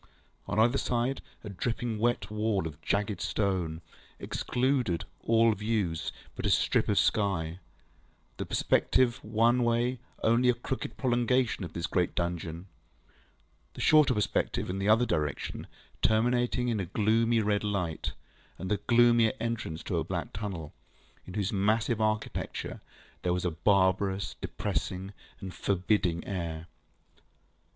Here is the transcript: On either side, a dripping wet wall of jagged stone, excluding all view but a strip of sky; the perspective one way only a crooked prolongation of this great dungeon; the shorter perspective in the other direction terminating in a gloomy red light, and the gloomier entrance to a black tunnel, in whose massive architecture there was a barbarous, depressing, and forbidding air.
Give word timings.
On 0.47 0.57
either 0.57 0.79
side, 0.79 1.21
a 1.43 1.49
dripping 1.49 1.99
wet 1.99 2.31
wall 2.31 2.65
of 2.65 2.81
jagged 2.81 3.21
stone, 3.21 3.81
excluding 4.17 5.01
all 5.19 5.53
view 5.53 5.93
but 6.35 6.43
a 6.47 6.49
strip 6.49 6.89
of 6.89 6.97
sky; 6.97 7.59
the 8.37 8.45
perspective 8.47 9.23
one 9.23 9.61
way 9.63 9.99
only 10.23 10.49
a 10.49 10.55
crooked 10.55 10.97
prolongation 10.97 11.63
of 11.63 11.73
this 11.73 11.85
great 11.85 12.15
dungeon; 12.15 12.65
the 13.75 13.79
shorter 13.81 14.15
perspective 14.15 14.71
in 14.71 14.79
the 14.79 14.89
other 14.89 15.05
direction 15.05 15.67
terminating 16.01 16.67
in 16.69 16.79
a 16.79 16.85
gloomy 16.87 17.39
red 17.39 17.63
light, 17.63 18.13
and 18.57 18.71
the 18.71 18.77
gloomier 18.77 19.33
entrance 19.39 19.83
to 19.83 19.97
a 19.99 20.03
black 20.03 20.33
tunnel, 20.33 20.73
in 21.27 21.35
whose 21.35 21.53
massive 21.53 22.01
architecture 22.01 22.81
there 23.21 23.33
was 23.33 23.45
a 23.45 23.51
barbarous, 23.51 24.33
depressing, 24.41 25.13
and 25.39 25.53
forbidding 25.53 26.25
air. 26.25 26.65